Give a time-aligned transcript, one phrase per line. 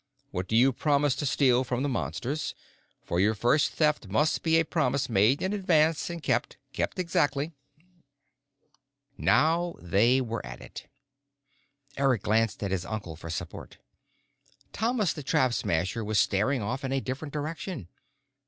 [0.31, 2.55] What do you promise to steal from the Monsters?
[3.03, 7.51] For your first Theft must be a promise made in advance and kept, kept exactly."
[9.15, 10.87] Now they were at it.
[11.97, 13.77] Eric glanced at his uncle for support.
[14.73, 17.87] Thomas the Trap Smasher was staring off in a different direction.